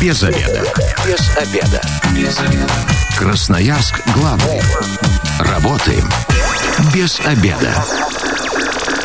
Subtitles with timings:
[0.00, 0.62] Без обеда.
[1.06, 1.82] Без обеда.
[2.14, 2.72] Без обеда.
[3.18, 4.60] Красноярск главный.
[5.40, 6.04] Работаем
[6.94, 7.74] без обеда.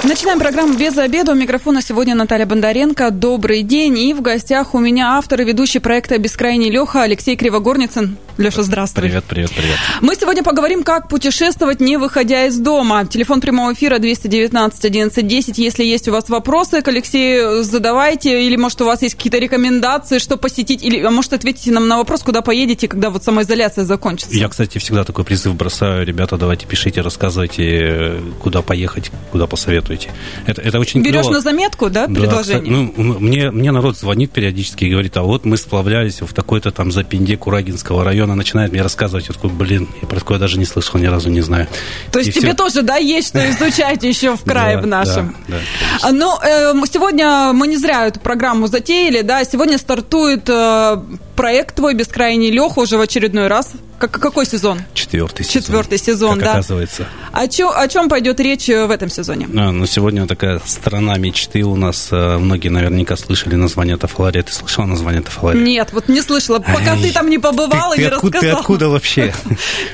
[0.03, 1.31] Начинаем программу «Без обеда».
[1.31, 3.09] У микрофона сегодня Наталья Бондаренко.
[3.09, 3.97] Добрый день.
[3.97, 8.17] И в гостях у меня автор и ведущий проекта «Бескрайний Леха» Алексей Кривогорницын.
[8.37, 9.03] Леша, здравствуй.
[9.03, 9.77] Привет, привет, привет.
[10.01, 13.05] Мы сегодня поговорим, как путешествовать, не выходя из дома.
[13.05, 15.57] Телефон прямого эфира 219 11 10.
[15.59, 18.43] Если есть у вас вопросы к Алексею, задавайте.
[18.47, 20.83] Или, может, у вас есть какие-то рекомендации, что посетить.
[20.83, 24.33] Или, а может, ответите нам на вопрос, куда поедете, когда вот самоизоляция закончится.
[24.35, 26.03] Я, кстати, всегда такой призыв бросаю.
[26.03, 30.09] Ребята, давайте пишите, рассказывайте, куда поехать, куда посоветуете.
[30.47, 31.33] Это, это очень Берешь клево.
[31.33, 32.61] на заметку, да, Да, предложение?
[32.63, 36.71] кстати, ну, мне, мне народ звонит периодически и говорит, а вот мы сплавлялись в такой-то
[36.71, 40.65] там запинде Курагинского района, начинает мне рассказывать, я такой, блин, я про такое даже не
[40.65, 41.67] слышал, ни разу не знаю.
[42.11, 42.57] То есть И тебе всё.
[42.57, 45.35] тоже, да, есть что изучать еще в крае в нашем.
[45.47, 45.57] да,
[46.01, 50.97] да, Ну, э, мы сегодня мы не зря эту программу затеяли, да, сегодня стартует э,
[51.35, 53.71] проект твой «Бескрайний Леха» уже в очередной раз.
[54.03, 54.81] Как, какой сезон?
[54.93, 55.61] Четвертый сезон.
[55.61, 56.51] Четвертый сезон, как да.
[56.55, 57.07] оказывается.
[57.31, 59.47] О, чё- о чем пойдет речь э, в этом сезоне?
[59.55, 62.09] А, ну, сегодня такая страна мечты у нас.
[62.11, 64.43] э, Многие наверняка слышали название Тафалария.
[64.43, 65.63] Ты слышала название Тафалария?
[65.63, 68.31] Нет, вот не слышала, пока Ай, ты там не побывал ты, и не ты откуда,
[68.39, 68.59] ты рассказал.
[68.59, 69.33] откуда вообще?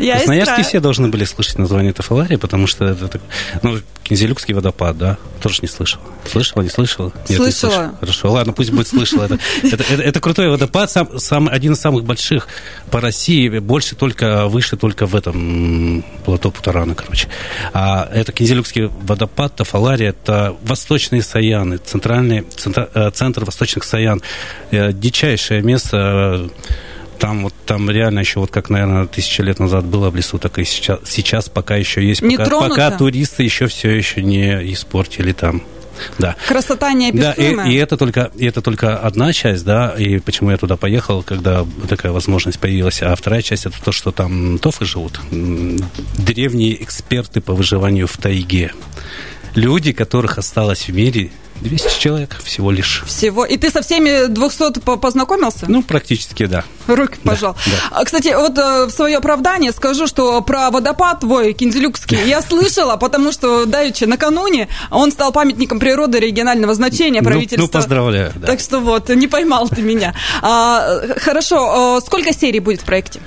[0.55, 0.63] Края.
[0.63, 3.21] все должны были слышать название Тафалария, потому что это так-
[3.61, 5.17] ну, Кинзелюкский водопад, да?
[5.39, 6.01] Тоже не слышала.
[6.29, 7.11] Слышала, не слышала?
[7.15, 7.71] Нет, не Слышала.
[7.71, 7.95] слышала.
[7.99, 9.25] Хорошо, ладно, пусть будет слышала.
[9.25, 12.47] Это, это, это- это крутой водопад, сам, сам- один из самых больших
[12.89, 17.27] по России, больше только, выше только в этом плато Путарана, короче.
[17.73, 24.21] А это Кинзелюкский водопад, Тафалария, это восточные Саяны, центральный, центра- э, центр восточных Саян.
[24.71, 26.49] Э, Дичайшее место, э,
[27.19, 30.57] там вот там реально еще вот как, наверное, тысячи лет назад было в лесу, так
[30.57, 32.21] и сейчас, сейчас пока еще есть.
[32.21, 32.69] Не пока, тронуто?
[32.69, 35.61] пока туристы еще все еще не испортили там.
[36.17, 36.35] Да.
[36.47, 37.67] Красота Да, неописуемая.
[37.69, 41.23] и, и это только и это только одна часть, да, и почему я туда поехал,
[41.23, 43.01] когда такая возможность появилась.
[43.01, 45.19] А вторая часть это то, что там тофы живут,
[46.17, 48.71] древние эксперты по выживанию в тайге,
[49.55, 51.31] люди, которых осталось в мире
[51.61, 53.03] 200 человек всего лишь.
[53.05, 53.45] Всего.
[53.45, 55.65] И ты со всеми 200 по- познакомился?
[55.67, 56.63] Ну, практически, да.
[56.87, 57.55] Руки пожал.
[57.65, 57.71] да.
[57.99, 62.95] А, Кстати, вот э, в свое оправдание скажу, что про водопад твой, Кинзелюкский, я слышала,
[62.97, 67.61] потому что давеча накануне он стал памятником природы регионального значения Ну, правительства.
[67.61, 68.31] ну, поздравляю.
[68.35, 68.47] да.
[68.47, 70.15] Так что вот, не поймал ты меня.
[70.41, 73.19] А, хорошо, э, сколько серий будет в проекте?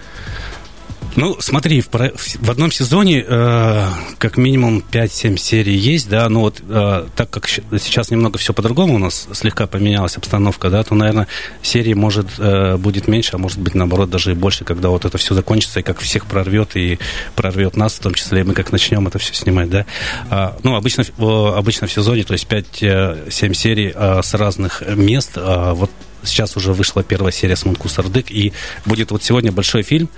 [1.15, 3.87] Ну, смотри, в, в- одном сезоне э,
[4.19, 8.95] как минимум 5-7 серий есть, да, но вот э, так как сейчас немного все по-другому
[8.95, 11.29] у нас слегка поменялась обстановка, да, то, наверное,
[11.61, 15.19] серий может э, будет меньше, а может быть, наоборот, даже и больше, когда вот это
[15.19, 16.99] все закончится, и как всех прорвет, и
[17.37, 19.85] прорвет нас в том числе, и мы как начнем это все снимать, да.
[20.31, 25.75] А, ну, обычно, обычно в сезоне, то есть 5-7 серий э, с разных мест, а
[25.75, 25.91] вот
[26.25, 28.53] Сейчас уже вышла первая серия с Мунку Сардык, и
[28.87, 30.09] будет вот сегодня большой фильм.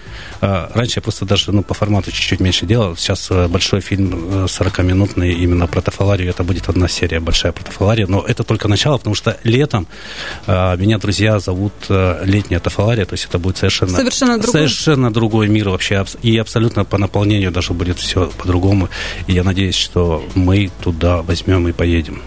[0.41, 2.97] А, Раньше я просто даже ну, по формату чуть-чуть меньше делал.
[2.97, 6.31] Сейчас э, большой фильм э, 40-минутный именно про Тафаларию.
[6.31, 8.11] Это будет одна серия большая про Тафаларию.
[8.11, 9.87] Но это только начало, потому что летом
[10.47, 13.05] а, меня друзья зовут э, летняя Тафалария.
[13.07, 14.53] То есть это будет совершенно, Совершенно другой.
[14.53, 16.05] совершенно другой мир вообще.
[16.23, 18.89] И абсолютно по наполнению даже будет все по-другому.
[19.27, 22.23] И я надеюсь, что мы туда возьмем и поедем.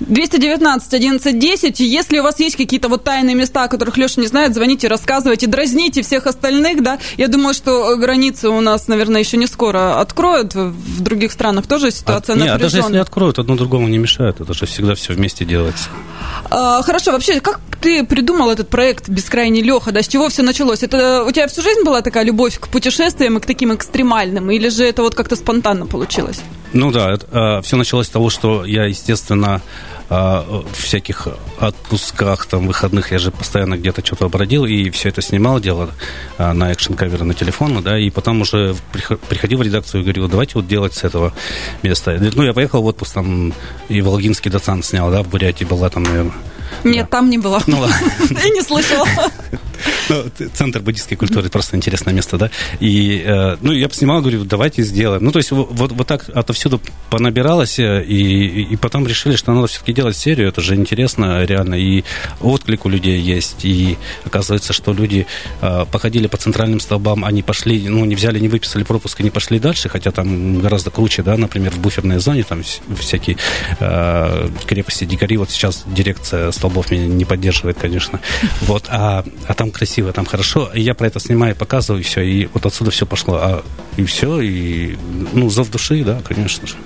[0.00, 1.80] 219 11 10.
[1.80, 5.46] Если у вас есть какие-то вот тайные места, о которых Леша не знает, звоните, рассказывайте,
[5.46, 6.98] дразните всех остальных, да.
[7.16, 10.54] Я думаю, что границы у нас, наверное, еще не скоро откроют.
[10.54, 13.02] В других странах тоже ситуация А, не, а даже если напряженная.
[13.02, 14.40] откроют, одно другому не мешает.
[14.40, 15.88] Это же всегда все вместе делается.
[16.50, 20.82] А, хорошо, вообще, как ты придумал этот проект «Бескрайний Леха», да, с чего все началось?
[20.82, 24.68] Это у тебя всю жизнь была такая любовь к путешествиям и к таким экстремальным, или
[24.68, 26.40] же это вот как-то спонтанно получилось?
[26.74, 29.62] Ну да, все началось с того, что я, естественно,
[30.10, 35.22] а, в всяких отпусках, там, выходных, я же постоянно где-то что-то бродил, и все это
[35.22, 35.88] снимал, делал
[36.36, 40.28] а, на экшн-каверы на телефон, да, и потом уже прихо- приходил в редакцию и говорил,
[40.28, 41.32] давайте вот делать с этого
[41.82, 42.18] места.
[42.34, 43.54] Ну, я поехал в отпуск, там,
[43.88, 46.34] и Волгинский доцент снял, да, в Бурятии была там, наверное.
[46.82, 47.62] Нет, там не было.
[47.66, 47.96] Ну ладно.
[48.30, 49.06] Я не слышала.
[50.08, 52.50] Ну, Центр буддийской культуры просто интересное место, да.
[52.80, 55.24] И, э, ну, я поснимал, говорю, давайте сделаем.
[55.24, 56.80] Ну, то есть вот, вот, так отовсюду
[57.10, 61.74] понабиралось, э, и, и, потом решили, что надо все-таки делать серию, это же интересно реально,
[61.74, 62.04] и
[62.40, 65.26] отклик у людей есть, и оказывается, что люди
[65.60, 69.30] э, походили по центральным столбам, они пошли, ну, не взяли, не выписали пропуск и не
[69.30, 73.36] пошли дальше, хотя там гораздо круче, да, например, в буферной зоне, там вс- всякие
[73.80, 78.20] э, крепости, дикари, вот сейчас дирекция столбов меня не поддерживает, конечно,
[78.62, 82.22] вот, а, а там красиво, там хорошо, и я про это снимаю, показываю, и все,
[82.22, 83.64] и вот отсюда все пошло, а,
[83.98, 84.96] и все, и,
[85.34, 86.76] ну, зов души, да, конечно же.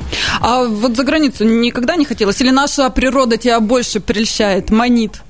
[0.41, 2.41] А вот за границу никогда не хотелось?
[2.41, 5.23] Или наша природа тебя больше прельщает, манит?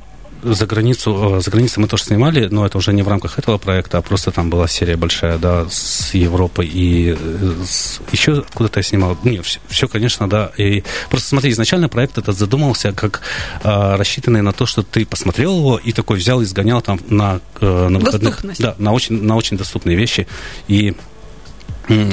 [0.43, 3.59] За границу, э, за границей мы тоже снимали, но это уже не в рамках этого
[3.59, 8.81] проекта, а просто там была серия большая, да, с Европы и э, с, еще откуда-то
[8.81, 9.19] я снимал.
[9.25, 10.53] Нет, все, все, конечно, да.
[10.57, 13.23] И просто смотри, изначально проект этот задумался как
[13.63, 17.41] а, рассчитанный на то, что ты посмотрел его и такой взял и сгонял там на,
[17.61, 18.41] на выходных.
[18.59, 20.27] Да, на очень, на очень доступные вещи.
[20.69, 20.95] И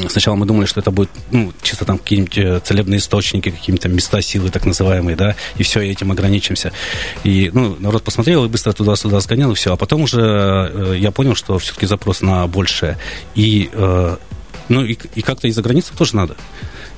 [0.09, 4.21] Сначала мы думали, что это будет ну, чисто там какие-нибудь э, целебные источники, какие-то места
[4.21, 6.71] силы так называемые, да, и все, и этим ограничимся.
[7.23, 9.73] И, ну, народ посмотрел и быстро туда-сюда сгонял, и все.
[9.73, 12.97] А потом уже э, я понял, что все-таки запрос на большее.
[13.35, 14.17] И, э,
[14.69, 16.35] ну, и, и как-то из-за границы тоже надо.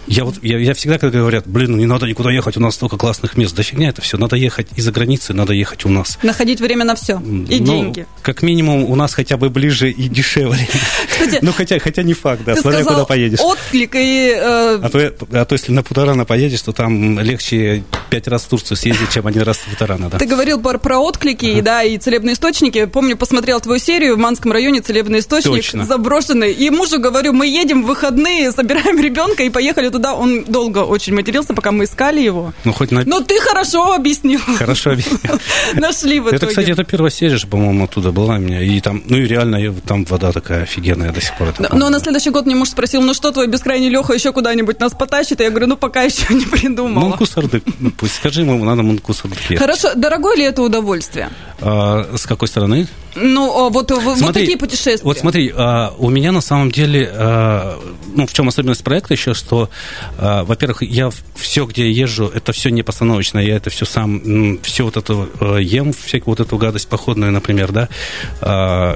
[0.08, 2.76] Я вот я, я всегда, когда говорят, блин, ну не надо никуда ехать, у нас
[2.76, 3.56] столько классных мест.
[3.56, 4.18] Да фигня это все.
[4.18, 6.18] Надо ехать из-за границы, надо ехать у нас.
[6.24, 7.16] Находить время на все.
[7.16, 8.06] И ну, деньги.
[8.22, 10.68] Как минимум, у нас хотя бы ближе и дешевле.
[11.10, 13.40] Кстати, ну, хотя, хотя не факт, да, смотря куда поедешь.
[13.40, 14.34] Отклик и.
[14.36, 14.80] Э...
[14.82, 18.78] А, то, а то, если на Путарана поедешь, то там легче пять раз в Турцию
[18.78, 20.18] съездить, чем один раз в Путарана, да.
[20.20, 21.62] Ты говорил про, про отклики, ага.
[21.62, 22.86] да, и целебные источники.
[22.86, 25.86] Помню, посмотрел твою серию в Манском районе целебный источник Точно.
[25.86, 26.54] заброшенный.
[26.54, 29.97] И мужу говорю, мы едем в выходные, собираем ребенка и поехали туда.
[30.06, 32.54] Он долго очень матерился, пока мы искали его.
[32.64, 33.04] Ну, хоть на...
[33.06, 34.40] Но ты хорошо объяснил.
[34.58, 35.40] Хорошо объяснил.
[35.76, 36.38] Нашли в итоге.
[36.38, 38.62] Это, кстати, это первая серия же, по-моему, оттуда была у меня.
[38.62, 41.54] И там, ну и реально, там вода такая офигенная до сих пор.
[41.60, 44.80] Но, но на следующий год мне муж спросил, ну что, твой бескрайний Леха еще куда-нибудь
[44.80, 45.42] нас потащит?
[45.42, 47.10] И я говорю, ну пока еще не придумала.
[47.10, 47.64] Мункусардык.
[47.80, 51.30] Ну, пусть скажи ему, надо мункусардык Хорошо, дорогое ли это удовольствие?
[51.62, 52.88] А, с какой стороны?
[53.16, 55.04] Ну, а вот, смотри, вот такие путешествия.
[55.04, 57.80] Вот смотри, а, у меня на самом деле, а,
[58.14, 59.70] ну, в чем особенность проекта еще, что,
[60.18, 64.98] во-первых, я все, где езжу, это все не постановочно, я это все сам, все вот
[64.98, 65.28] это
[65.60, 67.90] ем, всякую вот эту гадость походную, например, да,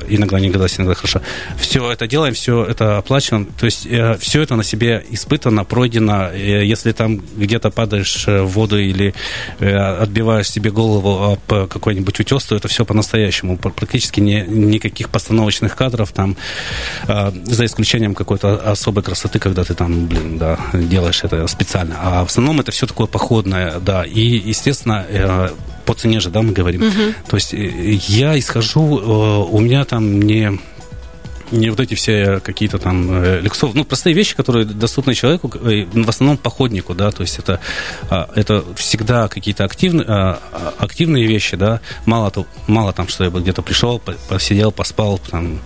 [0.07, 1.21] иногда не гадость, иногда хорошо.
[1.59, 6.29] Все это делаем, все это оплачено, то есть э, все это на себе испытано, пройдено.
[6.31, 9.13] Э, если там где-то падаешь в воду или
[9.59, 15.75] э, отбиваешь себе голову об какой-нибудь утес, то это все по-настоящему, практически не, никаких постановочных
[15.75, 16.35] кадров там,
[17.07, 21.95] э, за исключением какой-то особой красоты, когда ты там, блин, да, делаешь это специально.
[22.01, 24.03] А в основном это все такое походное, да.
[24.03, 25.49] И, естественно, э,
[25.85, 26.81] по цене же, да, мы говорим.
[26.81, 27.13] Угу.
[27.29, 27.57] То есть э,
[28.07, 30.59] я исхожу, э, у меня там не
[31.51, 35.85] не вот эти все какие-то там э, люксов, ну, простые вещи, которые доступны человеку, э,
[35.91, 37.59] в основном походнику, да, то есть это,
[38.09, 40.39] а, это всегда какие-то активные, а,
[40.79, 45.59] активные вещи, да, мало, то, мало там, что я бы где-то пришел, посидел, поспал, там,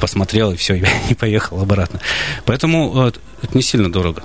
[0.00, 0.74] посмотрел и все,
[1.08, 2.00] и поехал обратно.
[2.44, 4.22] Поэтому это не сильно дорого.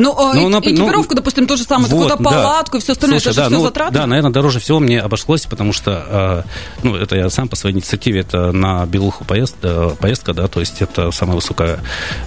[0.00, 2.78] Ну, а ну, и, экипировку, ну, допустим, то же самое, вот, какую-то палатку да.
[2.78, 3.92] и все остальное, Слушай, это да, же все ну, затраты?
[3.92, 7.76] Да, наверное, дороже всего мне обошлось, потому что, э, ну, это я сам по своей
[7.76, 11.80] инициативе, это на Белуху поезд, э, поездка, да, то есть это самая высокая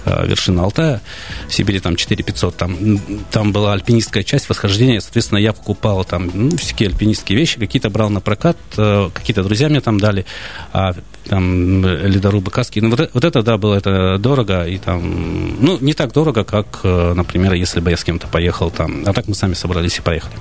[0.04, 1.00] э, вершина Алтая,
[1.48, 3.00] в Сибири там 4500, там,
[3.32, 8.08] там была альпинистская часть восхождения, соответственно, я покупал там ну, всякие альпинистские вещи, какие-то брал
[8.08, 10.26] на прокат, э, какие-то друзья мне там дали,
[10.72, 10.94] а
[11.28, 15.94] там ледорубы, каски, ну, вот, вот это, да, было это дорого, и там, ну, не
[15.94, 19.04] так дорого, как, э, например, если бы я с кем-то поехал там.
[19.06, 20.34] А так мы сами собрались и поехали.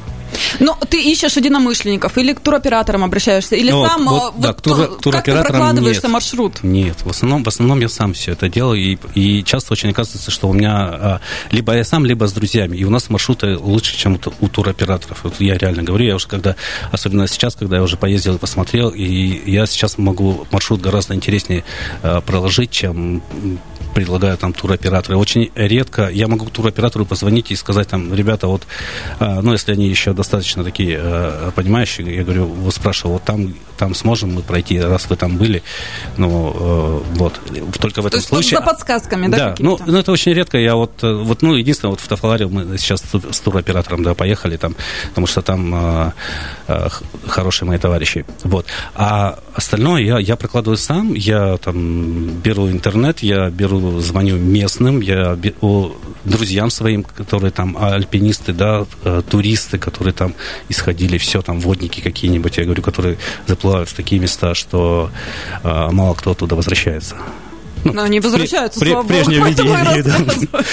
[0.60, 4.62] Но ты ищешь единомышленников или к туроператорам обращаешься, или ну, сам вот, вот, да, к
[4.62, 6.64] тур, как ты прокладываешься нет, маршрут?
[6.64, 10.32] Нет, в основном, в основном я сам все это делаю, и, и часто очень оказывается,
[10.32, 11.22] что у меня а,
[11.52, 15.24] либо я сам, либо с друзьями, и у нас маршруты лучше, чем у, у туроператоров.
[15.24, 16.56] Вот я реально говорю, я уже когда,
[16.92, 21.64] особенно сейчас, когда я уже поездил и посмотрел, и я сейчас могу маршрут гораздо интереснее
[22.02, 23.22] а, проложить, чем
[23.94, 25.18] предлагают там туроператоры.
[25.18, 28.64] Очень редко я могу туроператору позвонить и сказать там, ребята, вот,
[29.20, 33.54] а, ну, если они еще достаточно такие э, понимающие, я говорю, вот спрашиваю, вот там,
[33.78, 35.64] там сможем мы пройти, раз вы там были,
[36.18, 37.40] ну, э, вот,
[37.80, 38.58] только в этом То случае.
[38.60, 39.38] за подсказками, да?
[39.38, 42.48] Да, ну, ну, это очень редко, я вот, э, вот, ну, единственное, вот в Тафаларе
[42.48, 44.76] мы сейчас с туроператором, да, поехали там,
[45.10, 46.14] потому что там
[47.28, 48.66] хорошие мои товарищи, вот.
[48.96, 55.38] А остальное я, я прокладываю сам, я там беру интернет, я беру звоню местным, я
[56.24, 60.34] друзьям своим, которые там альпинисты, да, э, туристы, которые там
[60.70, 65.10] исходили, все там водники какие-нибудь, я говорю, которые заплывают в такие места, что
[65.64, 67.16] э, мало кто оттуда возвращается.
[67.84, 69.50] Ну, Но они возвращаются, при, слава прежнем богу.
[69.50, 70.04] Виде,
[70.52, 70.64] да.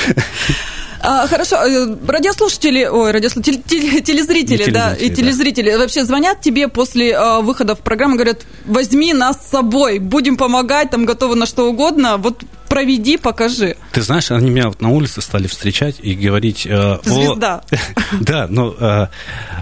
[1.02, 5.78] А, хорошо, э, радиослушатели, ой, радиослушатели, телезрители, телезрители, да, и телезрители да.
[5.78, 10.90] вообще звонят тебе после э, выхода в программу, говорят, возьми нас с собой, будем помогать,
[10.90, 13.76] там готовы на что угодно, вот проведи, покажи.
[13.92, 16.66] Ты знаешь, они меня вот на улице стали встречать и говорить...
[16.66, 17.62] Э, Звезда.
[18.20, 19.06] Да, ну, э,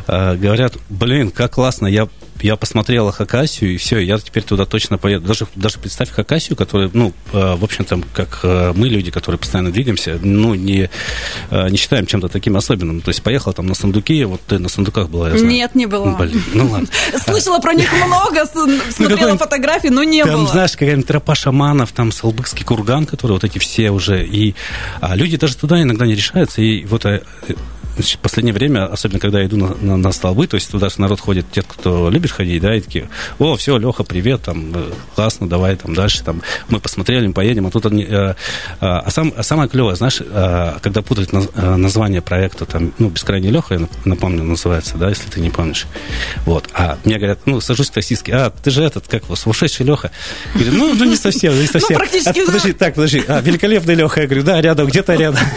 [0.07, 2.09] э, говорят, блин, как классно, я
[2.43, 5.27] я посмотрел Хакасию, и все, я теперь туда точно поеду.
[5.27, 9.73] Даже, даже представь Хакасию, которая, ну, э, в общем-то, как э, мы, люди, которые постоянно
[9.73, 10.91] двигаемся, ну, не,
[11.51, 13.01] э, не считаем чем-то таким особенным.
[13.01, 15.53] То есть поехал там на сундуке, вот ты на сундуках была, я знаю.
[15.53, 16.15] Нет, не была.
[16.17, 16.89] Блин, ну ладно.
[17.25, 20.37] Слышала про них много, смотрела фотографии, но не было.
[20.37, 24.55] Там, знаешь, какая-нибудь тропа шаманов, там Салбыкский курган, который вот эти все уже, и
[25.01, 27.05] а люди даже туда иногда не решаются, и вот
[28.02, 31.00] в последнее время, особенно когда я иду на, на, на столбы, то есть туда же
[31.00, 34.93] народ ходит, те, кто любит ходить, да, и такие, о, все, Леха, привет, там, э,
[35.14, 38.35] классно, давай там дальше, там, мы посмотрели, мы поедем, а тут они, э, э,
[38.81, 43.09] а, сам, а самое клевое, знаешь, э, когда путают наз, э, название проекта, там, ну,
[43.09, 45.87] «Бескрайний Леха», я напомню, называется, да, если ты не помнишь,
[46.45, 50.11] вот, а мне говорят, ну, сажусь таксистски, а, ты же этот, как его, сумасшедший Леха,
[50.55, 51.99] я говорю, ну, ну, не совсем, не совсем.
[51.99, 55.40] Ну, практически, а, подожди, так, подожди, а, великолепный Леха, я говорю, да, рядом, где-то рядом.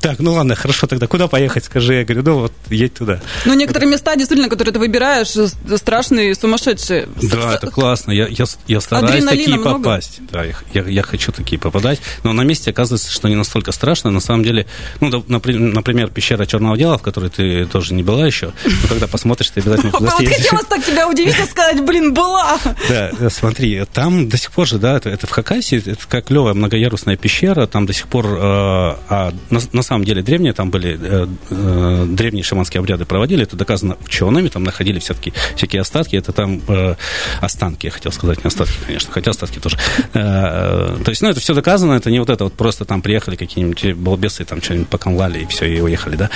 [0.00, 1.94] Так, ну ладно, хорошо тогда, куда поехать, скажи?
[1.94, 3.20] Я говорю, ну вот, едь туда.
[3.44, 5.34] Ну, некоторые места, действительно, которые ты выбираешь,
[5.78, 7.08] страшные, сумасшедшие.
[7.20, 8.12] Да, это классно.
[8.12, 9.78] Я, я, я стараюсь такие много?
[9.78, 10.20] попасть.
[10.30, 12.00] Да, я, я, я хочу такие попадать.
[12.22, 14.10] Но на месте оказывается, что не настолько страшно.
[14.10, 14.66] На самом деле,
[15.00, 18.52] ну, например, пещера Черного дела, в которой ты тоже не была еще.
[18.64, 22.58] Но когда посмотришь, ты обязательно туда Вот хотелось так тебя удивить и сказать, блин, была.
[22.88, 27.16] Да, смотри, там до сих пор же, да, это, в Хакасии, это как клевая многоярусная
[27.16, 32.06] пещера, там до сих пор, э, а на самом деле древние там были э, э,
[32.08, 36.94] древние шаманские обряды проводили, это доказано учеными, там находили всякие, всякие остатки, это там э,
[37.40, 39.76] останки, я хотел сказать, не остатки, конечно, хотя остатки тоже.
[40.12, 43.94] То есть, ну, это все доказано, это не вот это вот просто там приехали какие-нибудь
[43.94, 46.30] балбесы, там что-нибудь покомлали и все, и уехали, да.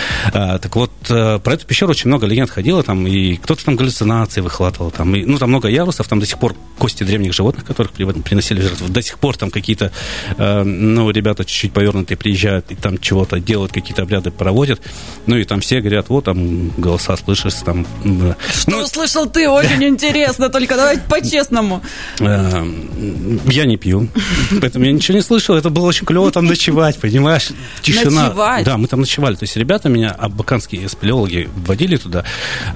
[0.59, 4.91] Так вот, про эту пещеру очень много легенд ходило, там, и кто-то там галлюцинации выхватывал,
[4.91, 8.61] там, и, ну, там много ярусов, там до сих пор кости древних животных, которых приносили
[8.61, 9.93] жертву, до сих пор там какие-то,
[10.39, 14.79] ну, ребята чуть-чуть повернутые приезжают и там чего-то делают, какие-то обряды проводят,
[15.25, 17.87] ну и там все говорят, вот там голоса слышишь, там...
[18.03, 19.49] Что ну, услышал ты?
[19.49, 21.81] Очень интересно, только давайте по-честному.
[22.21, 22.63] Э,
[23.47, 24.09] я не пью,
[24.61, 25.57] поэтому я ничего не слышал.
[25.57, 27.49] Это было очень клево там ночевать, понимаешь?
[27.81, 28.25] Тишина.
[28.25, 28.67] Ночевать?
[28.67, 29.35] Да, мы там ночевали.
[29.35, 32.25] То есть ребята меня, абаканские спелеологи, водили туда.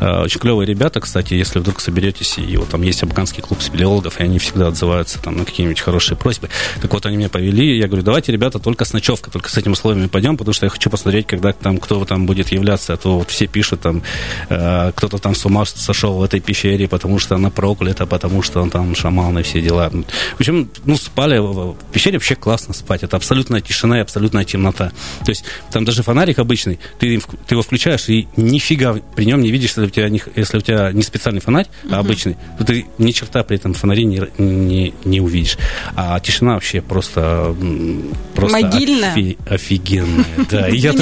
[0.01, 4.21] Э, очень клевые ребята, кстати, если вдруг соберетесь, и вот там есть абаканский клуб спелеологов,
[4.21, 6.49] и они всегда отзываются там на какие-нибудь хорошие просьбы.
[6.81, 9.73] Так вот, они меня повели, я говорю, давайте, ребята, только с ночевкой, только с этими
[9.73, 13.19] условиями пойдем, потому что я хочу посмотреть, когда там кто там будет являться, а то
[13.19, 14.03] вот все пишут там,
[14.49, 18.63] э, кто-то там с ума сошел в этой пещере, потому что она проклята, потому что
[18.63, 19.91] он там шаман и все дела.
[19.91, 23.03] В общем, ну, спали в пещере вообще классно спать.
[23.03, 24.93] Это абсолютная тишина и абсолютная темнота.
[25.25, 29.51] То есть там даже фонарик обычный, ты, ты его включаешь и нифига при нем не
[29.51, 31.97] видишь, если у тебя не, если у тебя не специальный фонарь, uh-huh.
[31.97, 35.59] а обычный, то ты ни черта при этом фонаре не, не, не увидишь.
[35.97, 37.55] А тишина вообще просто,
[38.35, 39.13] просто Могильная?
[39.13, 40.25] Офи, офигенная.
[40.51, 40.93] Да, я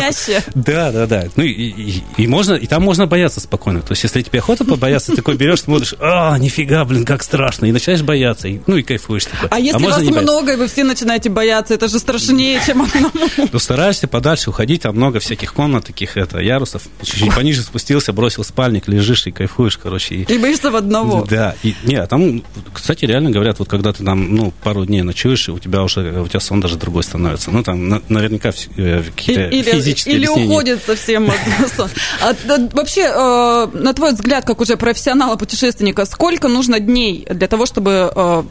[0.55, 1.25] да, да, да.
[1.37, 3.81] Ну и, и, и можно, и там можно бояться спокойно.
[3.81, 7.67] То есть, если тебе охота побояться, ты такой берешь, смотришь, а, нифига, блин, как страшно,
[7.67, 9.27] и начинаешь бояться, и, ну и кайфуешь.
[9.27, 9.49] Такой.
[9.51, 13.11] А если а вас много, и вы все начинаете бояться, это же страшнее, чем одному.
[13.53, 16.83] Ну, стараешься подальше уходить, там много всяких комнат, таких, это, ярусов.
[17.03, 20.15] Чуть-чуть пониже спустился, бросил спальник, лежишь и кайфуешь, короче.
[20.15, 21.25] И, и боишься в одного.
[21.29, 21.55] Да.
[21.63, 25.49] И, не, а там, кстати, реально говорят, вот когда ты там, ну, пару дней ночуешь,
[25.49, 27.51] у тебя уже, у тебя сон даже другой становится.
[27.51, 33.93] Ну, там, на, наверняка э, какие-то физические Или уходит совсем от а, Вообще, э, на
[33.93, 38.43] твой взгляд, как уже профессионала-путешественника, сколько нужно дней для того, чтобы э,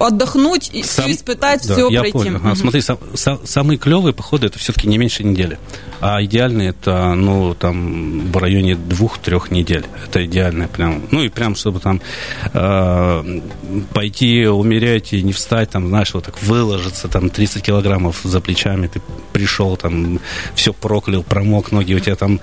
[0.00, 2.12] отдохнуть и Сам, испытать да, все я пройти.
[2.18, 2.36] Понял.
[2.36, 5.58] Ага, смотри, сам, сам, самые клевые походы это все-таки не меньше недели.
[6.00, 9.84] А идеальные это, ну, там, в районе двух-трех недель.
[10.06, 11.02] Это идеальное прям.
[11.10, 12.00] Ну, и прям, чтобы там
[12.54, 13.40] э,
[13.92, 18.86] пойти умереть и не встать, там, знаешь, вот так выложиться, там, 30 килограммов за плечами,
[18.86, 19.02] ты
[19.32, 20.18] пришел, там,
[20.54, 22.40] все проклял, промок ноги, у тебя там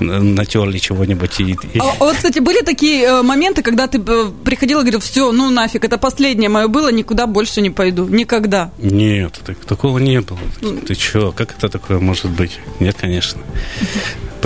[0.00, 1.40] натерли чего-нибудь.
[1.40, 1.78] И, и...
[1.78, 5.50] А, вот, кстати, были такие э, моменты, когда ты э, приходил и говорил, все, ну
[5.50, 8.70] нафиг, это последнее мое было, никуда больше не пойду, никогда.
[8.78, 10.38] Нет, так, такого не было.
[10.86, 12.58] Ты что, как это такое может быть?
[12.80, 13.40] Нет, конечно.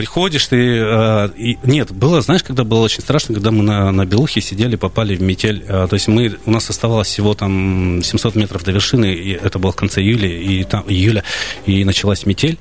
[0.00, 0.78] Приходишь ты...
[0.78, 4.76] Э, и, нет, было, знаешь, когда было очень страшно, когда мы на, на Белухе сидели,
[4.76, 5.62] попали в метель.
[5.68, 9.58] Э, то есть мы, у нас оставалось всего там 700 метров до вершины, и это
[9.58, 11.22] было в конце июля, и, там, июля,
[11.66, 12.58] и началась метель.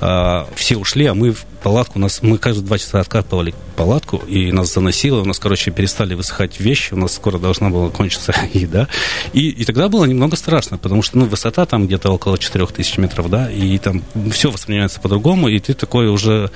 [0.00, 4.52] Э, все ушли, а мы в палатку, нас, мы каждые два часа откапывали палатку, и
[4.52, 8.88] нас заносило, у нас, короче, перестали высыхать вещи, у нас скоро должна была кончиться еда.
[9.32, 13.28] И, и тогда было немного страшно, потому что, ну, высота там где-то около 4000 метров,
[13.28, 16.50] да, и там все воспринимается по-другому, и ты такой уже...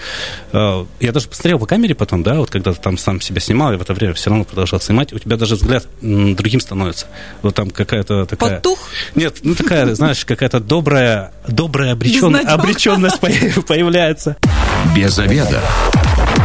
[0.52, 3.72] Э, я даже посмотрел по камере потом, да, вот когда ты там сам себя снимал,
[3.72, 7.06] я в это время все равно продолжал снимать, у тебя даже взгляд другим становится.
[7.42, 8.56] Вот там какая-то такая...
[8.56, 8.78] Потух?
[9.14, 12.34] Нет, ну такая, знаешь, какая-то добрая, добрая обречен...
[12.46, 14.36] обреченность появляется.
[14.94, 15.60] Без обеда.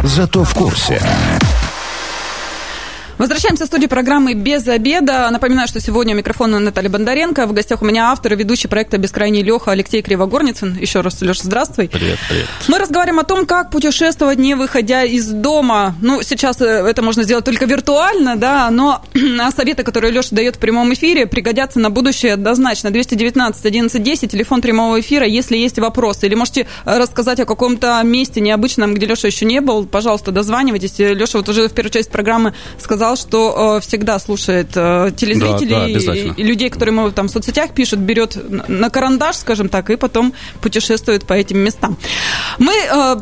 [0.03, 1.01] Зато в курсе.
[3.17, 5.27] Возвращаемся в студию программы «Без обеда».
[5.31, 7.47] Напоминаю, что сегодня у микрофона Наталья Бондаренко.
[7.47, 10.77] В гостях у меня автор и ведущий проекта «Бескрайний Леха» Алексей Кривогорницын.
[10.79, 11.87] Еще раз, Леша, здравствуй.
[11.87, 12.45] Привет, привет.
[12.67, 15.95] Мы разговариваем о том, как путешествовать, не выходя из дома.
[15.99, 19.01] Ну, сейчас э, это можно сделать только виртуально, да, но
[19.55, 22.91] советы, которые Леша дает в прямом эфире, пригодятся на будущее однозначно.
[22.91, 26.27] 219 11 10, телефон прямого эфира, если есть вопросы.
[26.27, 30.99] Или можете рассказать о каком-то месте необычном, где Леша еще не был, пожалуйста, дозванивайтесь.
[30.99, 36.05] Леша вот уже в первую часть программы сказал, что э, всегда слушает э, телезрителей да,
[36.05, 38.37] да, и, и людей, которые ему там в соцсетях пишут, берет
[38.67, 41.97] на карандаш, скажем так, и потом путешествует по этим местам.
[42.59, 43.15] Мы э,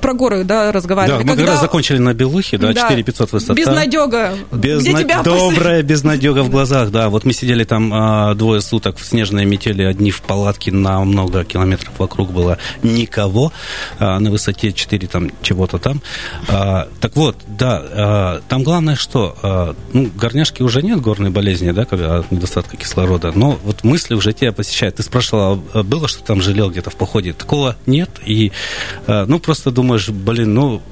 [0.00, 1.22] про горы, да, разговаривали.
[1.22, 1.52] Да, мы Когда...
[1.52, 3.54] раз закончили на Белухе, да, да 4500 высота.
[3.54, 4.34] Безнадега.
[4.52, 4.92] Безна...
[4.92, 7.08] Где тебя Добрая безнадега в глазах, да.
[7.08, 11.44] Вот мы сидели там э, двое суток в снежной метели, одни в палатке на много
[11.44, 13.52] километров вокруг было никого,
[13.98, 16.02] э, на высоте 4 там чего-то там.
[16.48, 21.70] Э, так вот, да, э, там главное что, э, ну, горняшки уже нет горной болезни,
[21.70, 24.96] да, когда от недостатка кислорода, но вот мысли уже тебя посещают.
[24.96, 27.32] Ты спрашивала, а было, что там жалел где-то в походе?
[27.32, 28.52] Такого нет, и,
[29.06, 30.82] э, ну, просто думаешь, блин, ну,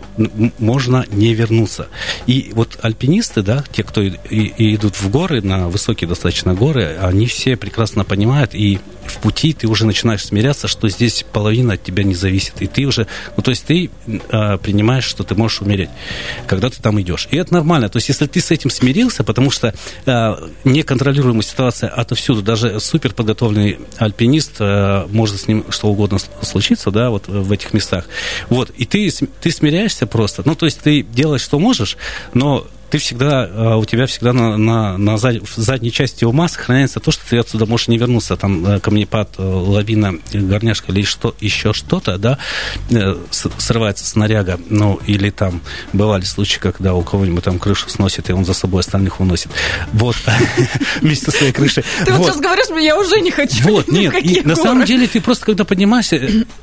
[0.58, 1.88] можно не вернуться.
[2.26, 6.96] И вот альпинисты, да, те, кто и, и идут в горы, на высокие достаточно горы,
[7.00, 8.80] они все прекрасно понимают, и
[9.10, 12.54] в пути ты уже начинаешь смиряться, что здесь половина от тебя не зависит.
[12.60, 15.90] И ты уже, ну, то есть ты э, принимаешь, что ты можешь умереть,
[16.46, 17.28] когда ты там идешь.
[17.30, 17.88] И это нормально.
[17.88, 19.74] То есть если ты с этим смирился, потому что
[20.06, 26.90] э, неконтролируемая ситуация отовсюду, даже супер подготовленный альпинист, э, может с ним что угодно случиться,
[26.90, 28.06] да, вот в этих местах.
[28.48, 29.10] Вот, и ты,
[29.40, 30.42] ты смиряешься просто.
[30.44, 31.96] Ну, то есть ты делаешь, что можешь,
[32.34, 36.48] но ты всегда, э, у тебя всегда на, на, на зад, в задней части ума
[36.48, 38.36] сохраняется то, что ты отсюда можешь не вернуться.
[38.36, 42.38] Там э, камнепад, э, лавина, горняшка или что, еще что-то, да,
[43.30, 45.60] срывается снаряга, ну, или там
[45.92, 49.50] бывали случаи, когда у кого-нибудь там крышу сносит, и он за собой остальных уносит.
[49.92, 50.16] Вот,
[51.00, 51.84] вместе со своей крышей.
[52.04, 55.46] Ты вот сейчас говоришь, я уже не хочу Вот, нет, на самом деле ты просто,
[55.46, 56.16] когда поднимаешься,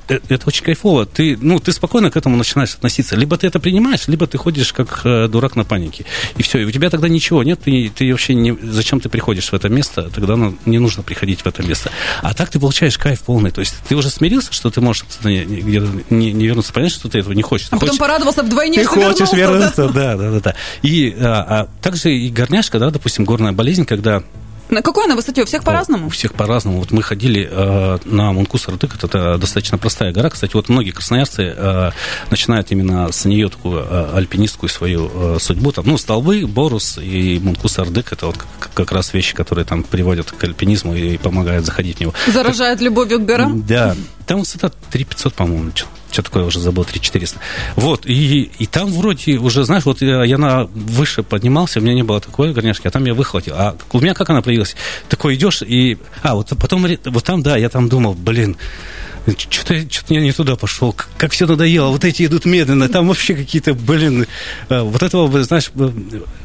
[0.07, 1.05] это очень кайфово.
[1.05, 3.15] Ты, ну, ты спокойно к этому начинаешь относиться.
[3.15, 6.05] Либо ты это принимаешь, либо ты ходишь как дурак на панике
[6.37, 6.59] и все.
[6.59, 8.57] И у тебя тогда ничего нет, ты, ты вообще не...
[8.61, 10.09] Зачем ты приходишь в это место?
[10.13, 11.91] Тогда ну, не нужно приходить в это место.
[12.21, 13.51] А так ты получаешь кайф полный.
[13.51, 16.73] То есть ты уже смирился, что ты можешь где-то не, не вернуться.
[16.73, 17.67] Понятно, что ты этого не хочешь.
[17.67, 17.99] А потом хочешь...
[17.99, 20.39] порадовался вдвойне, Ты хочешь вернуться, да, да, да.
[20.39, 20.55] да.
[20.81, 24.23] И а, а также и горняшка, да, допустим, горная болезнь, когда
[24.69, 25.43] на какой на высоте?
[25.43, 26.07] У всех по-разному?
[26.07, 26.79] У всех по-разному.
[26.79, 30.29] Вот мы ходили э, на Мункус-Ардык, это достаточно простая гора.
[30.29, 31.91] Кстати, вот многие красноярцы э,
[32.31, 35.71] начинают именно с нее такую э, альпинистскую свою э, судьбу.
[35.71, 40.31] Там, ну, столбы, Борус и Мункус-Ардык, это вот как, как раз вещи, которые там приводят
[40.31, 42.13] к альпинизму и помогают заходить в него.
[42.27, 43.63] Заражает любовью к горам?
[43.65, 43.95] Да.
[44.25, 45.71] Там высота 3500, по-моему,
[46.15, 47.39] что такое уже забыл, 3400.
[47.75, 51.93] Вот, и, и там вроде уже, знаешь, вот я, я на выше поднимался, у меня
[51.93, 53.53] не было такой горняшки, а там я выхватил.
[53.57, 54.77] А у меня как она появилась?
[55.09, 55.97] Такой идешь и...
[56.23, 58.55] А, вот потом, вот там, да, я там думал, блин,
[59.25, 60.95] что-то, что-то я не туда пошел.
[61.17, 61.89] Как все надоело.
[61.89, 62.87] Вот эти идут медленно.
[62.89, 64.27] Там вообще какие-то, блин,
[64.69, 65.91] э, вот этого, знаешь, э,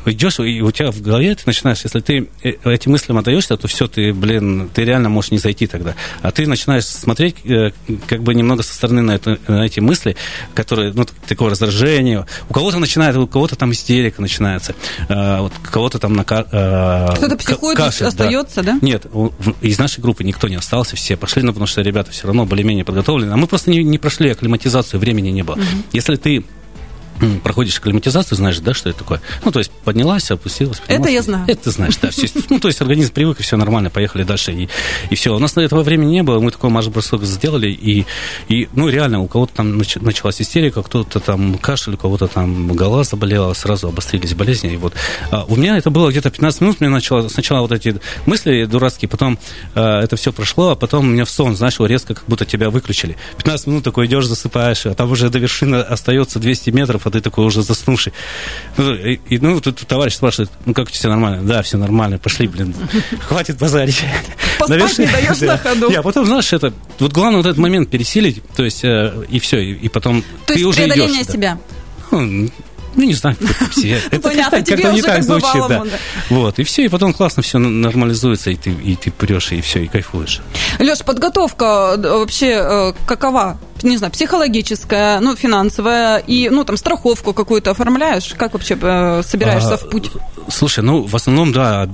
[0.06, 3.68] идешь, и у тебя в голове ты начинаешь, если ты э, этим мыслям отдаешься, то
[3.68, 5.94] все, ты, блин, ты реально можешь не зайти тогда.
[6.22, 7.36] А ты начинаешь смотреть
[8.06, 10.16] как бы немного со стороны на, это, на эти мысли,
[10.54, 12.26] которые, ну, такое раздражение.
[12.48, 14.74] У кого-то начинает, у кого-то там истерика начинается.
[15.08, 18.78] Вот у кого-то там на Кто-то психует, кашель, остается, да?
[18.80, 18.86] да?
[18.86, 19.06] Нет,
[19.60, 22.64] из нашей группы никто не остался, все пошли, ну, потому что ребята все равно более
[22.70, 23.32] более-менее подготовлены.
[23.32, 25.56] А мы просто не, не прошли акклиматизацию, времени не было.
[25.56, 25.64] Угу.
[25.92, 26.44] Если ты
[27.42, 29.20] проходишь акклиматизацию, знаешь, да, что это такое?
[29.44, 30.80] Ну, то есть поднялась, опустилась.
[30.88, 31.44] Это я знаю.
[31.46, 32.10] Это ты знаешь, да.
[32.10, 34.68] Все, ну, то есть организм привык, и все нормально, поехали дальше, и,
[35.10, 35.34] и все.
[35.34, 38.06] У нас на этого времени не было, мы такой марш-бросок сделали, и,
[38.48, 43.04] и, ну, реально, у кого-то там началась истерика, кто-то там кашель, у кого-то там голова
[43.04, 44.94] заболела, сразу обострились болезни, и вот.
[45.30, 49.08] А у меня это было где-то 15 минут, мне начало, сначала вот эти мысли дурацкие,
[49.08, 49.38] потом
[49.74, 52.70] а, это все прошло, а потом у меня в сон, знаешь, резко как будто тебя
[52.70, 53.16] выключили.
[53.38, 57.20] 15 минут такой идешь, засыпаешь, а там уже до вершины остается 200 метров, а ты
[57.20, 58.12] такой уже заснувший.
[58.76, 61.42] Ну, и, и, ну тут товарищ спрашивает, ну как все нормально?
[61.42, 62.74] Да, все нормально, пошли, блин,
[63.20, 64.02] хватит базарить.
[64.58, 65.46] Поспать не даешь да.
[65.46, 65.90] на ходу.
[65.90, 69.58] Я потом, знаешь, это, вот главное вот этот момент пересилить, то есть, э, и все,
[69.58, 71.26] и, и потом то ты есть уже идешь.
[71.26, 71.58] себя.
[72.10, 72.50] Ну,
[72.94, 74.00] ну, не знаю, как все.
[74.10, 75.84] Это Понятно, как не так звучит, да.
[76.28, 79.84] Вот, и все, и потом классно все нормализуется, и ты, и ты прешь, и все,
[79.84, 80.40] и кайфуешь.
[80.78, 83.58] Леш, подготовка э, вообще э, какова?
[83.82, 88.34] Не знаю, психологическая, ну, финансовая, и, ну, там, страховку какую-то оформляешь?
[88.36, 90.10] Как вообще э, собираешься а, в путь?
[90.48, 91.88] Слушай, ну, в основном, да,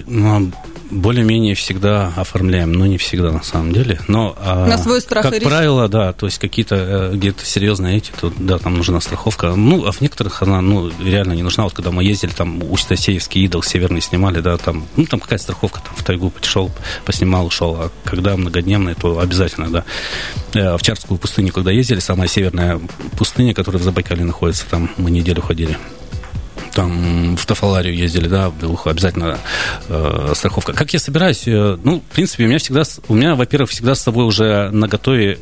[0.90, 4.00] более-менее всегда оформляем, но не всегда на самом деле.
[4.08, 5.48] Но, а, на свой страх как и риск.
[5.48, 9.54] правило, да, то есть какие-то э, где-то серьезные эти, то да, там нужна страховка.
[9.54, 11.64] Ну, а в некоторых она, ну, реально не нужна.
[11.64, 15.80] Вот когда мы ездили, там, Усть-Осеевский идол северный снимали, да, там, ну, там какая страховка,
[15.80, 16.70] там, в тайгу пришел,
[17.04, 17.76] поснимал, ушел.
[17.78, 19.84] А когда многодневный, то обязательно, да.
[20.54, 22.80] Э, в Чарскую пустыню, когда ездили, самая северная
[23.16, 25.76] пустыня, которая в Забайкале находится, там мы неделю ходили
[26.76, 29.38] там в Тафаларию ездили, да, в Белуху, обязательно
[29.88, 30.74] э, страховка.
[30.74, 31.48] Как я собираюсь?
[31.48, 34.86] Э, ну, в принципе, у меня всегда, у меня, во-первых, всегда с собой уже на
[34.86, 35.38] готове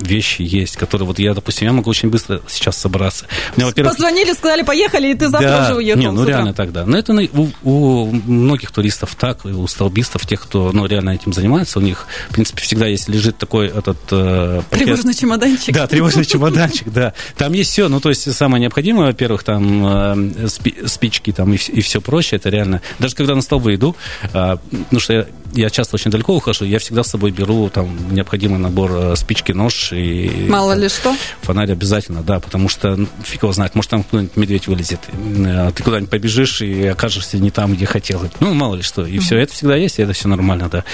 [0.00, 3.26] вещи есть, которые вот я, допустим, я могу очень быстро сейчас собраться.
[3.56, 3.94] Мне, во-первых...
[3.94, 6.00] Позвонили, сказали, поехали, и ты завтра да, уже уехал.
[6.00, 6.86] Не, ну реально так, да.
[6.86, 11.78] Но это у, у многих туристов так, у столбистов, тех, кто ну, реально этим занимается,
[11.78, 13.98] у них, в принципе, всегда есть лежит такой этот...
[14.10, 14.86] Э, пакет...
[14.86, 15.74] Тревожный чемоданчик.
[15.74, 17.14] Да, тревожный чемоданчик, да.
[17.36, 20.48] Там есть все, ну то есть самое необходимое, во-первых, там э,
[20.86, 22.82] спички там и, и все прочее, это реально...
[22.98, 26.78] Даже когда на столбы иду, э, потому что я, я часто очень далеко ухожу, я
[26.78, 30.46] всегда с собой беру там необходимый набор э, спички, нож, и...
[30.48, 31.14] Мало ли что?
[31.42, 35.00] Фонарь обязательно, да, потому что ну, фиг его знает, может там кто-нибудь медведь вылезет.
[35.12, 38.22] Э, ты куда-нибудь побежишь и окажешься не там, где хотел.
[38.40, 39.06] Ну, мало ли что.
[39.06, 39.20] И mm-hmm.
[39.20, 40.84] все, это всегда есть, и это все нормально, да.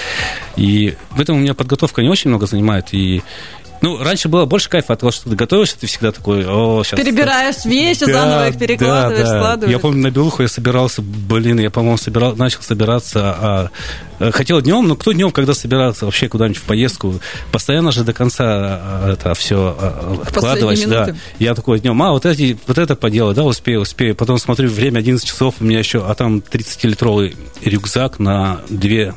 [0.55, 3.21] И в этом у меня подготовка не очень много занимает, и
[3.81, 6.99] ну, раньше было больше кайфа от того, что ты готовишься, ты всегда такой, о, сейчас...
[6.99, 9.39] Перебираешь вещи, да, заново их перекладываешь, да, да.
[9.39, 9.71] складываешь.
[9.71, 13.69] Я помню, на Белуху я собирался, блин, я, по-моему, собирал, начал собираться, а,
[14.19, 17.19] э, хотел днем, но кто днем, когда собираться вообще куда-нибудь в поездку,
[17.51, 21.15] постоянно же до конца а, это все а, откладываешь, да.
[21.39, 24.15] Я такой днем, а, вот, эти, вот это поделаю, да, успею, успею.
[24.15, 29.13] Потом смотрю, время 11 часов, у меня еще, а там 30-литровый рюкзак на две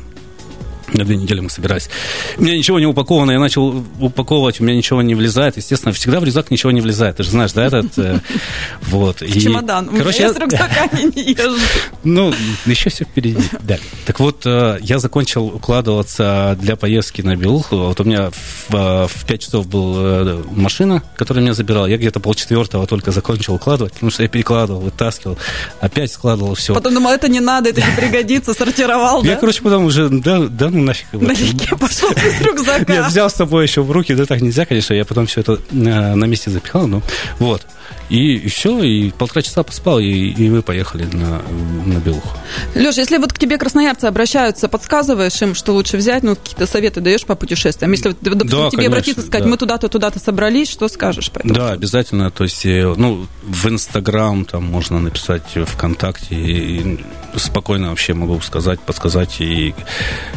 [0.94, 1.88] на две недели мы собирались.
[2.37, 5.57] У меня ничего не упаковано, я начал упаковывать, у меня ничего не влезает.
[5.57, 7.16] Естественно, всегда в рюкзак ничего не влезает.
[7.16, 7.98] Ты же знаешь, да, этот...
[7.98, 8.20] Э,
[8.83, 9.20] вот.
[9.20, 9.88] В чемодан.
[9.88, 11.61] Короче, я с рюкзаками не езжу.
[12.05, 12.35] Ну,
[12.66, 13.38] еще все впереди.
[13.62, 13.79] Да.
[14.07, 17.76] Так вот, э, я закончил укладываться для поездки на Белуху.
[17.76, 18.31] Вот у меня
[18.68, 21.87] в, в 5 часов была э, машина, которая меня забирала.
[21.87, 25.38] Я где-то полчетвертого только закончил укладывать, потому что я перекладывал, вытаскивал,
[25.81, 26.74] опять складывал все.
[26.74, 30.70] Потом думал, это не надо, это не пригодится, сортировал, Я, короче, потом уже, да, да,
[30.70, 31.12] ну нафиг.
[31.12, 32.93] Налегке пошел без рюкзака.
[32.93, 35.61] Я взял с собой еще в руки, да так нельзя, конечно, я потом все это
[35.71, 37.03] на, на месте запихал, ну,
[37.38, 37.66] вот.
[38.09, 41.43] И, и все, и полтора часа поспал, и, и мы поехали на,
[41.87, 42.37] на Белуху.
[42.75, 47.01] Леш, если вот к тебе красноярцы обращаются, подсказываешь им, что лучше взять, ну, какие-то советы
[47.01, 47.93] даешь по путешествиям?
[47.93, 49.49] Если, допустим, да, тебе конечно, обратиться, сказать, да.
[49.49, 51.55] мы туда-то, туда-то собрались, что скажешь по этому?
[51.55, 56.99] Да, обязательно, то есть, э, ну, в Инстаграм там можно написать ВКонтакте, и
[57.37, 59.73] спокойно вообще могу сказать, подсказать, и,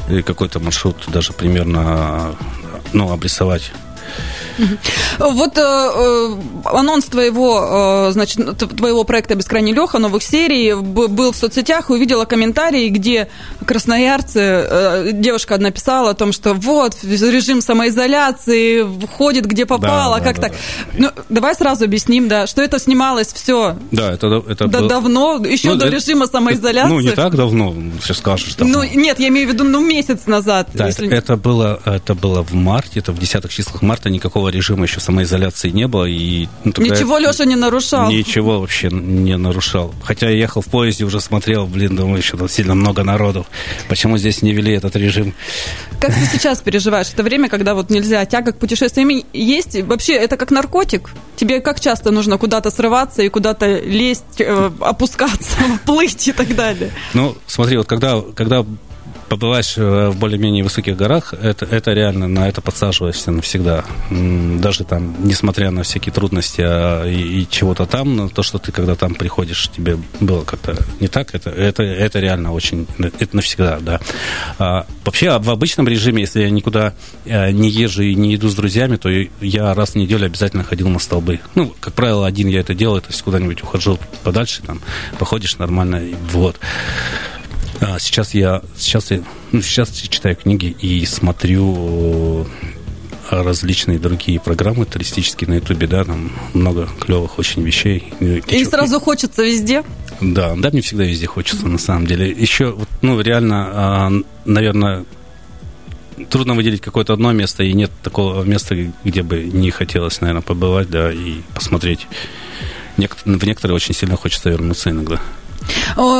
[0.10, 2.36] и какой-то маршрут даже примерно,
[2.92, 3.72] ну, обрисовать
[5.20, 11.36] вот э, э, анонс твоего, э, значит, твоего проекта «Бескрайний Леха», новых серий, был в
[11.36, 13.30] соцсетях, увидела комментарии, где
[13.66, 20.24] красноярцы, э, девушка одна писала о том, что вот, режим самоизоляции, входит где попало, да,
[20.24, 20.52] как да, так.
[20.52, 20.58] Да.
[20.98, 23.76] Ну, давай сразу объясним, да, что это снималось все.
[23.92, 24.88] Да, это, это да, был...
[24.88, 26.90] давно, еще ну, до это, режима самоизоляции.
[26.90, 28.56] Ну, не так давно, сейчас скажешь.
[28.56, 28.84] Давно.
[28.84, 30.70] Ну, нет, я имею в виду, ну, месяц назад.
[30.74, 31.10] Да, если...
[31.10, 35.00] это, было, это было в марте, это в десятых числах марта, никакого никакого режима еще
[35.00, 36.06] самоизоляции не было.
[36.06, 37.20] И, ну, Ничего.
[37.20, 38.12] Леша не нарушал?
[38.12, 39.94] Ничего вообще не нарушал.
[40.04, 43.46] Хотя я ехал в поезде, уже смотрел, блин, думаю, еще тут сильно много народу.
[43.90, 45.34] Почему здесь не вели этот режим?
[46.00, 47.10] Как ты сейчас переживаешь?
[47.14, 49.82] Это время, когда вот нельзя, тяга к путешествиям есть?
[49.84, 51.10] Вообще, это как наркотик?
[51.36, 56.92] Тебе как часто нужно куда-то срываться и куда-то лезть, э, опускаться, плыть и так далее?
[57.14, 58.66] Ну, смотри, вот когда, когда
[59.34, 63.84] побываешь э, в более-менее высоких горах, это, это реально на это подсаживаешься навсегда.
[64.12, 68.72] Даже там, несмотря на всякие трудности а, и, и чего-то там, но то, что ты
[68.72, 73.80] когда там приходишь, тебе было как-то не так, это, это, это реально очень, это навсегда,
[73.80, 74.00] да.
[74.60, 76.94] А, вообще, в обычном режиме, если я никуда
[77.26, 79.10] э, не езжу и не иду с друзьями, то
[79.42, 81.40] я раз в неделю обязательно ходил на столбы.
[81.56, 84.80] Ну, как правило, один я это делаю, то есть куда-нибудь ухожу подальше, там,
[85.18, 86.60] походишь нормально, вот.
[87.86, 92.46] А, сейчас я сейчас я, ну, сейчас я читаю книги и смотрю
[93.30, 98.14] э, различные другие программы туристические на Ютубе, да, там много клевых очень вещей.
[98.22, 99.84] И, и сразу хочется везде?
[100.22, 102.30] Да, да, мне всегда везде хочется, на самом деле.
[102.30, 104.12] Еще, ну, реально, а,
[104.46, 105.04] наверное,
[106.30, 110.90] трудно выделить какое-то одно место, и нет такого места, где бы не хотелось, наверное, побывать,
[110.90, 112.08] да, и посмотреть.
[112.96, 115.20] В некоторые очень сильно хочется вернуться иногда.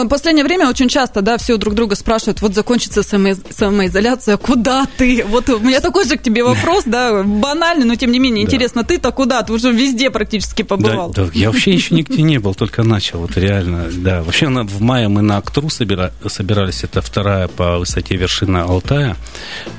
[0.10, 5.26] Последнее время очень часто, да, все друг друга спрашивают, вот закончится самоизоляция, куда ты?
[5.28, 8.84] Вот у меня такой же к тебе вопрос, да, банальный, но тем не менее, интересно,
[8.84, 9.42] ты-то куда?
[9.44, 11.12] Ты уже везде практически побывал.
[11.12, 14.24] Да, да, я вообще еще нигде не был, только начал, вот реально, да.
[14.24, 19.16] Вообще в мае мы на Актру собирались, это вторая по высоте вершина Алтая,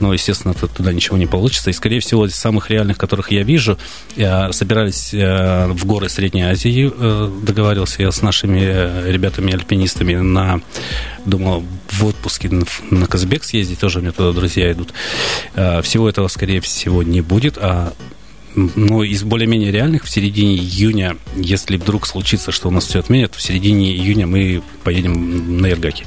[0.01, 3.79] но, естественно, туда ничего не получится, и, скорее всего, из самых реальных, которых я вижу,
[4.51, 9.11] собирались э, в горы Средней Азии, э, договаривался я с нашими э,
[9.55, 10.61] ребятами-альпинистами на,
[11.25, 12.51] думал, в отпуске
[12.91, 14.93] на Казбек съездить, тоже у меня туда друзья идут.
[15.55, 17.93] Всего этого, скорее всего, не будет, а
[18.55, 23.35] ну, из более-менее реальных в середине июня, если вдруг случится, что у нас все отменят,
[23.35, 26.07] в середине июня мы поедем на Иргаки.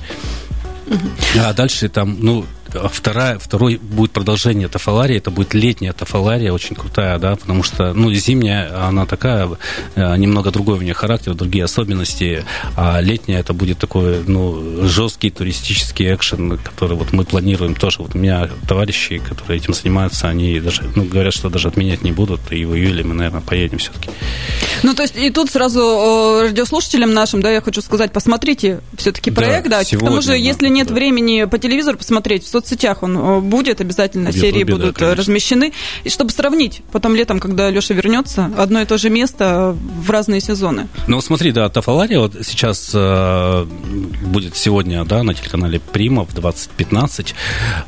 [0.88, 1.42] Угу.
[1.42, 2.57] А дальше там, ну, а
[2.92, 8.12] вторая, второй будет продолжение Тафаларии, это будет летняя Тафалария, очень крутая, да, потому что, ну,
[8.14, 9.50] зимняя, она такая,
[9.96, 12.44] э, немного другой у нее характер, другие особенности,
[12.76, 17.98] а летняя это будет такой, ну, жесткий туристический экшен, который вот мы планируем тоже.
[18.00, 22.12] Вот у меня товарищи, которые этим занимаются, они даже, ну, говорят, что даже отменять не
[22.12, 24.10] будут, и в июле мы, наверное, поедем все-таки.
[24.84, 29.32] Ну, то есть, и тут сразу э, радиослушателям нашим, да, я хочу сказать, посмотрите все-таки
[29.32, 30.94] проект, да, да сегодня, к тому же, да, если нет да.
[30.94, 35.74] времени по телевизору посмотреть, в соцсетях он э, будет обязательно, в серии будут да, размещены,
[36.04, 40.42] и чтобы сравнить потом летом, когда Леша вернется, одно и то же место в разные
[40.42, 40.88] сезоны.
[41.08, 43.66] Ну, смотри, да, Тафалария вот сейчас э,
[44.24, 47.36] будет сегодня, да, на телеканале Прима в 2015,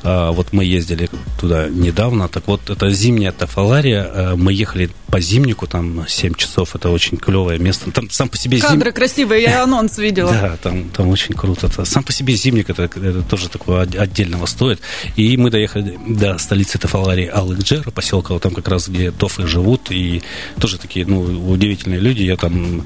[0.04, 5.20] э, вот мы ездили туда недавно, так вот, это зимняя Тафалария, э, мы ехали по
[5.20, 8.60] зимнику, там 7 часов, это очень клевое место, там сам по себе...
[8.60, 8.94] Кадры зим...
[8.94, 10.32] красивые, я анонс видела.
[10.32, 11.70] Да, там, там очень круто.
[11.86, 14.80] Сам по себе зимник, это, это тоже такое отдельного стоит.
[15.18, 19.92] И мы доехали до столицы Тафаларии Алыкджера, поселка, вот там как раз, где тофы живут,
[19.92, 20.22] и
[20.60, 21.20] тоже такие, ну,
[21.52, 22.24] удивительные люди.
[22.24, 22.86] Я там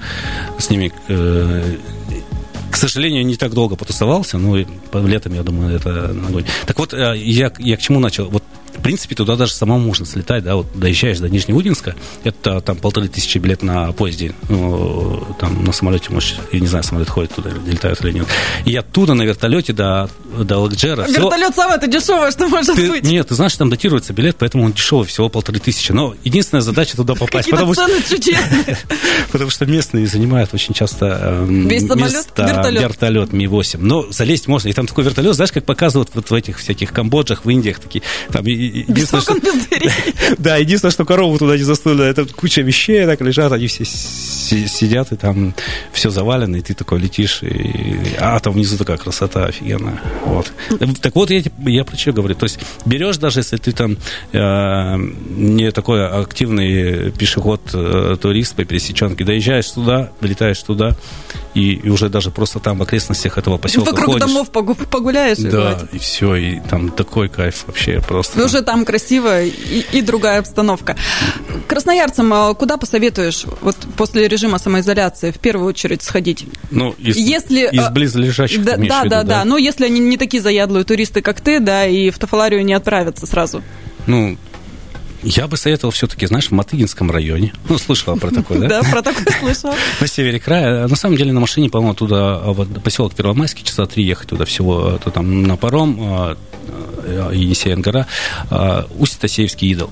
[0.58, 1.78] с ними э,
[2.72, 4.66] к сожалению, не так долго потусовался, и
[5.06, 6.46] летом, я думаю, это огонь.
[6.66, 8.30] Так вот, э, я, я к чему начал?
[8.30, 8.44] Вот
[8.84, 13.38] принципе, туда даже самому можно слетать, да, вот доезжаешь до Нижнеудинска, это там полторы тысячи
[13.38, 18.04] билет на поезде, ну, там на самолете, может, я не знаю, самолет ходит туда, летает
[18.04, 18.28] или нет.
[18.66, 21.06] И оттуда на вертолете до, до Лакджера.
[21.08, 23.04] Вертолет самое это дешевое, что может ты, быть.
[23.04, 25.92] Нет, ты знаешь, там датируется билет, поэтому он дешевый, всего полторы тысячи.
[25.92, 27.50] Но единственная задача туда попасть.
[27.50, 27.88] Потому что,
[29.32, 32.28] потому что местные занимают очень часто эм, Весь самолет?
[32.38, 32.82] вертолет.
[32.82, 33.78] вертолет Ми-8.
[33.80, 34.70] Но залезть можно.
[34.70, 38.04] И там такой вертолет, знаешь, как показывают вот в этих всяких Камбоджах, в Индиях, такие,
[38.32, 39.36] там единственное, что...
[40.38, 45.12] Да, единственное, что корову туда не засунули, это куча вещей так лежат, они все сидят,
[45.12, 45.54] и там
[45.92, 48.00] все завалено, и ты такой летишь, и...
[48.20, 50.02] а там внизу такая красота офигенная.
[50.26, 50.52] Вот.
[51.02, 52.36] Так вот, я, я про что говорю.
[52.36, 53.98] То есть берешь даже, если ты там
[54.32, 60.96] э, не такой активный пешеход, э, по пересеченке, доезжаешь туда, вылетаешь туда,
[61.54, 64.28] и, и уже даже просто там в окрестностях этого поселка Вокруг ходишь.
[64.28, 65.38] домов погуляешь.
[65.38, 68.40] Да, и, и все, и там такой кайф вообще просто.
[68.40, 69.52] И уже там красиво и,
[69.92, 70.96] и другая обстановка.
[71.68, 76.46] Красноярцам а куда посоветуешь вот после режима самоизоляции в первую очередь сходить?
[76.72, 79.46] Ну, из, если, из а, близлежащих да, да, да, да, да.
[79.46, 83.26] Ну, если они не такие заядлые туристы, как ты, да, и в Тафаларию не отправятся
[83.26, 83.64] сразу.
[84.08, 84.38] Ну,
[85.24, 87.54] я бы советовал все-таки, знаешь, в Матыгинском районе.
[87.70, 88.68] Ну, слышала про такое, да?
[88.82, 89.76] Да, про такое слышала.
[90.02, 90.88] На севере края.
[90.88, 92.40] На самом деле на машине, по-моему, туда,
[92.84, 96.38] поселок Первомайский, часа три ехать туда всего, то там на паром, а,
[97.06, 98.08] а, Енисея гора,
[98.50, 99.90] а, Усть-Тасеевский идол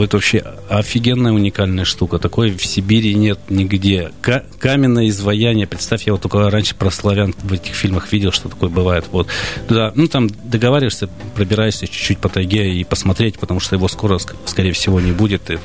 [0.00, 2.18] это вообще офигенная уникальная штука.
[2.18, 4.12] Такой в Сибири нет нигде.
[4.20, 5.66] К- каменное изваяние.
[5.66, 9.06] Представь, я вот только раньше про славян в этих фильмах видел, что такое бывает.
[9.10, 9.28] Вот.
[9.68, 14.72] Да, ну там договариваешься, пробираешься чуть-чуть по тайге и посмотреть, потому что его скоро, скорее
[14.72, 15.50] всего, не будет.
[15.50, 15.60] Это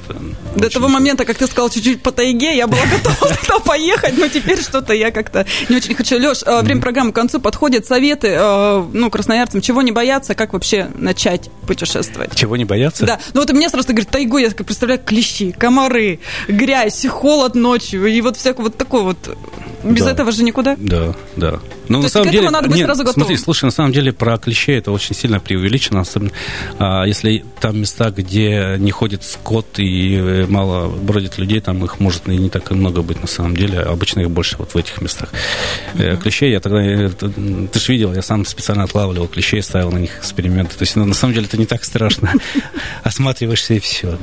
[0.55, 0.69] До очень...
[0.71, 4.61] того момента, как ты сказал чуть-чуть по тайге, я была готова туда поехать, но теперь
[4.61, 6.17] что-то я как-то не очень хочу.
[6.17, 7.85] Леш, э, время программы к концу подходит.
[7.85, 12.35] Советы, э, ну, красноярцам, чего не бояться, как вообще начать путешествовать?
[12.35, 13.05] Чего не бояться?
[13.05, 18.21] Да, ну вот мне сразу говорит, тайгу я представляю клещи, комары, грязь, холод ночью и
[18.21, 19.37] вот всякое вот такое вот.
[19.83, 20.11] Без да.
[20.11, 20.75] этого же никуда.
[20.77, 21.59] Да, да.
[21.89, 23.25] Ну, То на самом деле, надо быть нет, сразу готовым.
[23.25, 26.31] Смотри, слушай, на самом деле про клещей это очень сильно преувеличено, особенно
[26.77, 31.99] а, если там места, где не ходит скот и э, мало бродит людей, там их
[31.99, 33.79] может и не так и много быть на самом деле.
[33.79, 35.29] Обычно их больше вот в этих местах.
[35.95, 36.17] Mm-hmm.
[36.21, 40.19] Клещей я тогда, э, ты же видел, я сам специально отлавливал клещей, ставил на них
[40.19, 40.75] эксперименты.
[40.77, 42.31] То есть ну, на самом деле это не так страшно.
[43.03, 44.19] Осматриваешься и все.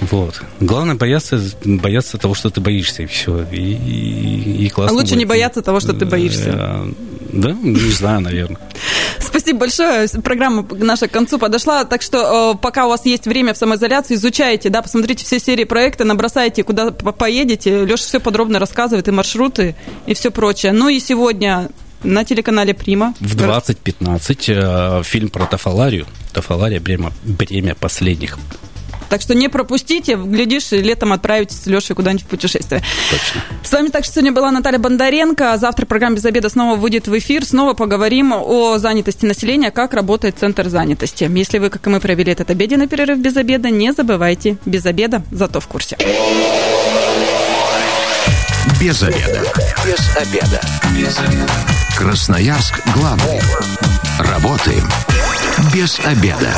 [0.00, 0.42] Вот.
[0.58, 3.44] Главное бояться, бояться того, что ты боишься, и все.
[3.52, 4.96] И, и классно.
[4.96, 6.79] А лучше не бояться того, что ты боишься.
[7.32, 8.58] Да, не знаю, наверное.
[9.18, 10.08] Спасибо большое.
[10.22, 11.84] Программа наша к концу подошла.
[11.84, 15.64] Так что э, пока у вас есть время в самоизоляции, изучайте, да, посмотрите все серии
[15.64, 17.84] проекта, набросайте, куда поедете.
[17.84, 20.72] Леша все подробно рассказывает, и маршруты, и все прочее.
[20.72, 21.68] Ну и сегодня
[22.02, 23.14] на телеканале Прима.
[23.20, 26.06] В 20.15 э, фильм про Тафаларию.
[26.32, 28.38] Тафалария, бремя, бремя последних
[29.10, 32.82] так что не пропустите, глядишь, летом отправитесь с Лешей куда-нибудь в путешествие.
[33.10, 33.42] Точно.
[33.64, 35.58] С вами так что сегодня была Наталья Бондаренко.
[35.58, 37.44] Завтра программа «Без обеда» снова выйдет в эфир.
[37.44, 41.28] Снова поговорим о занятости населения, как работает Центр занятости.
[41.28, 45.22] Если вы, как и мы, провели этот обеденный перерыв без обеда, не забывайте, без обеда,
[45.32, 45.96] зато в курсе.
[48.80, 49.42] Без обеда.
[49.84, 50.60] Без обеда.
[50.96, 51.52] Без обеда.
[51.98, 53.40] Красноярск главный.
[54.20, 54.88] Работаем
[55.74, 56.54] без обеда.